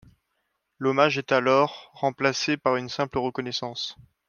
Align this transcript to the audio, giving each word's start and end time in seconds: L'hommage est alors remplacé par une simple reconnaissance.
L'hommage 0.79 1.19
est 1.19 1.31
alors 1.31 1.91
remplacé 1.93 2.57
par 2.57 2.75
une 2.75 2.89
simple 2.89 3.19
reconnaissance. 3.19 3.97